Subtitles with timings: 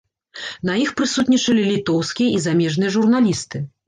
[0.69, 3.63] На іх прысутнічалі літоўскія і замежныя журналісты.